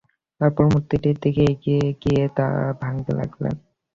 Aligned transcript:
তারপর 0.41 0.63
মূর্তিটির 0.71 1.17
দিকে 1.23 1.41
এগিয়ে 1.51 1.85
গিয়ে 2.01 2.23
তা 2.37 2.47
ভাঙ্গতে 2.81 3.11
লাগলেন। 3.19 3.55